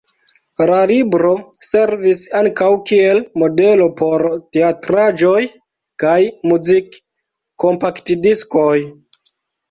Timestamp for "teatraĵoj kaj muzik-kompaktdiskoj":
4.57-8.79